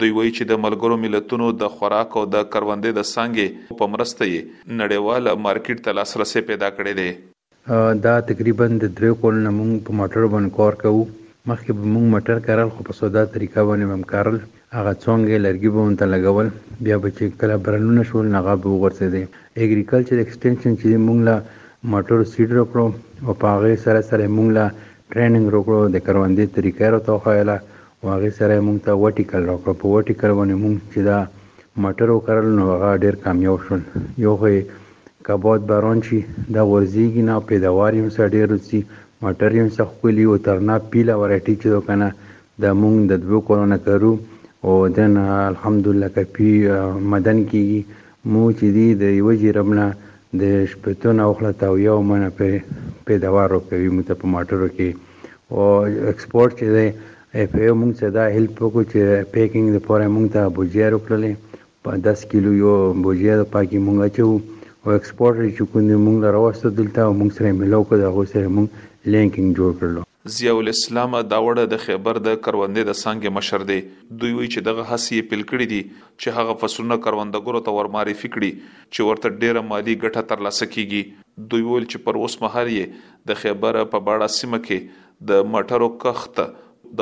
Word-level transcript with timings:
دوی 0.00 0.10
وایي 0.16 0.32
چې 0.32 0.50
د 0.52 0.62
ملګرو 0.64 0.98
ملتونو 1.04 1.52
د 1.60 1.72
خوراک 1.76 2.18
او 2.20 2.24
د 2.32 2.48
کروندې 2.54 2.98
د 2.98 3.08
څنګه 3.12 3.78
په 3.82 3.92
مرسته 3.94 4.74
نړیوال 4.82 5.32
مارکیټ 5.46 5.86
ته 5.88 5.98
لاسرسي 6.00 6.44
پیدا 6.50 6.72
کړی 6.80 6.98
دی 7.02 8.02
دا 8.08 8.16
تقریبا 8.32 8.66
د 8.72 8.82
درې 8.96 9.22
کول 9.22 9.40
نمون 9.46 9.72
په 9.86 10.00
ماټر 10.00 10.28
باندې 10.34 10.58
کار 10.60 10.80
کوو 10.82 11.06
مخکې 11.06 11.80
به 11.80 11.94
موږ 11.94 12.12
ماټر 12.16 12.44
کارل 12.50 12.76
خو 12.76 12.90
په 12.90 13.00
سودا 13.02 13.24
طریقه 13.36 13.66
باندې 13.70 13.96
هم 13.96 14.10
کارل 14.14 14.44
هغه 14.76 14.92
څنګه 15.04 15.36
لرګي 15.44 15.68
به 15.74 15.80
مونته 15.84 16.04
لګول 16.14 16.48
بیا 16.86 16.96
به 17.02 17.08
چې 17.16 17.24
کله 17.42 17.54
برنونه 17.66 18.02
شول 18.08 18.26
نه 18.34 18.40
غاب 18.46 18.60
وغورځېدې 18.64 19.22
اګریکلچر 19.62 20.16
ایکسټینشن 20.22 20.72
چې 20.80 20.86
مونږ 21.06 21.20
لا 21.28 21.36
موټر 21.94 22.18
سیډ 22.32 22.48
راکړو 22.58 22.86
او 23.26 23.32
په 23.44 23.54
هغه 23.54 23.70
سره 23.84 24.00
سره 24.10 24.24
مونږ 24.36 24.48
لا 24.58 24.66
ټریننګ 25.14 25.46
راکړو 25.54 25.78
د 25.94 26.04
کروندې 26.08 26.44
طریقې 26.54 26.88
را 26.92 27.00
توخایله 27.10 27.56
او 28.00 28.04
هغه 28.14 28.28
سره 28.40 28.54
مونږ 28.66 28.78
ته 28.88 28.92
ورټیکل 29.04 29.40
راکړو 29.50 29.72
په 29.82 29.86
ورټیکل 29.94 30.30
باندې 30.38 30.54
مونږ 30.62 30.76
چې 30.92 31.00
دا 31.08 31.18
موټر 31.86 32.06
وکړل 32.14 32.46
نو 32.58 32.64
هغه 32.74 32.90
ډیر 33.06 33.14
کامیاب 33.24 33.58
شول 33.66 33.80
یو 34.26 34.36
خو 34.42 34.48
کباد 35.28 35.60
باران 35.70 35.98
شي 36.08 36.20
دا 36.56 36.62
ورزيږي 36.72 37.22
نه 37.30 37.34
پیداوار 37.50 37.92
یې 38.00 38.16
سره 38.16 38.28
ډیر 38.36 38.46
وسی 38.56 38.80
موټر 39.24 39.50
یې 39.58 39.64
سره 39.76 39.86
خولي 39.96 40.24
او 40.30 40.36
ترنا 40.48 40.76
پیله 40.94 41.12
ورټی 41.22 41.54
چې 41.62 41.70
کنه 41.88 42.12
د 42.64 42.74
مونږ 42.82 42.96
د 43.10 43.22
دوو 43.24 43.38
کولونه 43.48 43.76
کړو 43.86 44.12
او 44.66 44.74
دنه 44.98 45.20
الحمدلله 45.52 46.06
کپی 46.16 46.52
مدن 47.12 47.38
کیږي 47.50 47.80
مو 48.30 48.40
چې 48.58 48.66
دی 48.76 48.86
د 49.02 49.12
یو 49.20 49.30
جرمنه 49.42 49.84
د 50.40 50.64
شپتون 50.72 51.16
او 51.26 51.28
خلته 51.40 51.64
او 51.72 51.76
یو 51.88 51.94
منه 52.08 52.28
په 52.36 52.44
پیداوارو 53.10 53.58
کوي 53.68 53.88
مو 53.96 54.02
ته 54.08 54.12
په 54.22 54.26
ماټرو 54.32 54.68
کې 54.76 54.88
او 55.58 55.64
ایکسپورت 56.12 56.52
چې 56.60 56.66
دی 56.76 56.88
اف 57.44 57.50
ای 57.60 57.68
مونږ 57.80 57.92
ته 58.00 58.06
دا 58.16 58.24
هیلپ 58.38 58.56
وکړو 58.64 58.82
چې 58.92 59.00
پیکینګ 59.36 59.66
د 59.76 59.86
پوره 59.86 60.06
مونږ 60.14 60.26
ته 60.38 60.42
بوجیا 60.58 60.86
وکړلې 60.94 61.32
په 61.82 61.90
10 62.08 62.26
کیلو 62.34 62.50
یو 62.64 62.74
بوجیا 63.06 63.34
د 63.42 63.48
پاکي 63.54 63.78
مونږ 63.86 63.98
اچو 64.06 64.28
او 64.84 64.88
ایکسپورت 64.98 65.36
چې 65.56 65.62
کوم 65.70 65.86
مونږ 66.06 66.18
راوستو 66.38 66.68
دلته 66.82 67.00
مونږ 67.22 67.30
سره 67.40 67.48
ملو 67.62 67.80
کړو 67.88 68.04
هغه 68.12 68.24
سره 68.34 68.46
مونږ 68.58 68.68
لینکینګ 69.12 69.50
جوړ 69.62 69.70
کړلو 69.80 70.00
ضیاء 70.34 70.54
الاسلام 70.60 71.12
دا 71.32 71.38
وړه 71.46 71.64
د 71.72 71.78
خیبر 71.80 72.18
د 72.28 72.38
کروندې 72.44 72.86
د 72.86 72.96
څنګه 73.00 73.34
مشر 73.34 73.64
دی 73.70 73.74
دوی 74.22 74.30
وی 74.38 74.48
چې 74.54 74.64
دغه 74.68 74.84
حسې 74.92 75.26
پیل 75.32 75.42
کړی 75.50 75.66
دي 75.72 75.82
چې 75.90 76.38
هغه 76.38 76.56
فسونه 76.62 76.96
کروندګرو 77.04 77.60
ته 77.68 77.74
ورماري 77.76 78.14
فکړي 78.22 78.72
چې 78.78 79.10
ورته 79.10 79.42
ډیره 79.44 79.62
مالی 79.72 79.94
ګټه 80.00 80.32
ترلاسه 80.32 80.68
کیږي 80.72 81.46
دوی 81.52 81.62
ویل 81.68 81.86
چې 81.92 82.04
پر 82.06 82.18
اوس 82.22 82.36
مهال 82.44 82.70
یې 82.72 83.20
د 83.32 83.40
خیبر 83.42 83.78
په 83.94 84.00
باړه 84.08 84.36
سیمه 84.38 84.60
کې 84.64 85.04
د 85.32 85.44
مټرو 85.52 85.90
کخت 86.06 86.42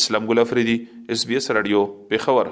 اسلام 0.00 0.24
ګل 0.32 0.42
افریدي 0.44 0.76
اس 1.16 1.24
بي 1.32 1.36
اس 1.40 1.50
رادیو 1.58 1.82
په 2.14 2.24
خبر 2.26 2.50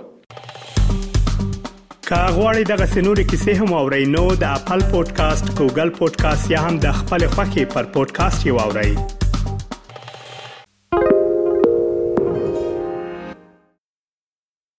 کاغوري 2.09 2.65
دغه 2.71 2.87
سنوري 2.93 3.27
کیسې 3.33 3.61
هم 3.65 3.77
او 3.81 3.85
رینو 3.97 4.25
د 4.45 4.55
خپل 4.63 4.87
پودکاسټ 4.95 5.59
ګوګل 5.59 5.93
پودکاسټ 5.99 6.57
یا 6.57 6.65
هم 6.69 6.83
د 6.87 6.97
خپل 7.03 7.29
خاكي 7.37 7.69
پر 7.77 7.93
پودکاسټ 7.99 8.51
یو 8.53 8.65
اورئ 8.69 9.21